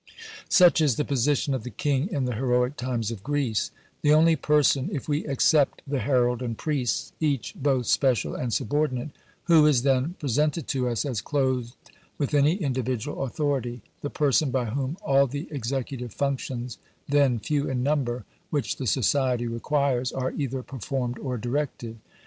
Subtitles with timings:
[0.49, 3.69] "Such is the position of the King in the heroic times of Greece
[4.01, 9.11] the only person (if we except the herald, and priests, each both special and subordinate)
[9.43, 11.75] who is then presented to us as clothed
[12.17, 17.83] with any individual authority the person by whom all the executive functions, then few in
[17.83, 21.99] number, which the society requires, are either performed or directed.